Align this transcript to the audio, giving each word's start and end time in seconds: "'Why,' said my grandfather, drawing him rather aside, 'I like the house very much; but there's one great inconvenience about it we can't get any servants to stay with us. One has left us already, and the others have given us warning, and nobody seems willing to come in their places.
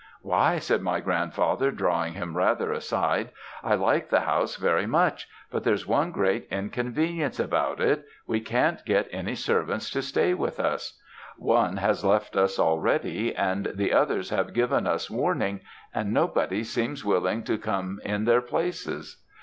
"'Why,' 0.23 0.57
said 0.57 0.81
my 0.81 0.99
grandfather, 0.99 1.69
drawing 1.69 2.13
him 2.13 2.35
rather 2.35 2.71
aside, 2.71 3.29
'I 3.63 3.75
like 3.75 4.09
the 4.09 4.21
house 4.21 4.55
very 4.55 4.87
much; 4.87 5.29
but 5.51 5.63
there's 5.63 5.85
one 5.85 6.09
great 6.11 6.47
inconvenience 6.49 7.39
about 7.39 7.79
it 7.79 8.03
we 8.25 8.39
can't 8.39 8.83
get 8.83 9.07
any 9.11 9.35
servants 9.35 9.91
to 9.91 10.01
stay 10.01 10.33
with 10.33 10.59
us. 10.59 10.99
One 11.37 11.77
has 11.77 12.03
left 12.03 12.35
us 12.35 12.57
already, 12.57 13.35
and 13.35 13.73
the 13.75 13.93
others 13.93 14.31
have 14.31 14.53
given 14.55 14.87
us 14.87 15.11
warning, 15.11 15.59
and 15.93 16.11
nobody 16.11 16.63
seems 16.63 17.05
willing 17.05 17.43
to 17.43 17.59
come 17.59 18.01
in 18.03 18.25
their 18.25 18.41
places. 18.41 19.21